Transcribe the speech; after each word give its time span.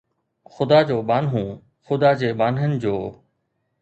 خدا 0.53 0.79
جو 0.87 0.97
ٻانهو، 1.09 1.43
خدا 1.87 2.09
جي 2.21 2.29
ٻانهن 2.39 2.71
جو 2.83 2.95